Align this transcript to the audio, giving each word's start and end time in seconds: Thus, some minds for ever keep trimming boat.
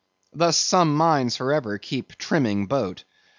Thus, 0.33 0.57
some 0.57 0.95
minds 0.95 1.35
for 1.37 1.53
ever 1.53 1.77
keep 1.77 2.17
trimming 2.17 2.65
boat. 2.65 3.03